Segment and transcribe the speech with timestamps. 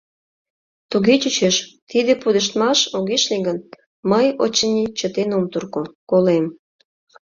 [0.89, 1.55] Туге чучеш,
[1.89, 3.57] тиде пудештмаш огеш лий гын,
[4.09, 6.45] мый, очыни, чытен ом турко, колем.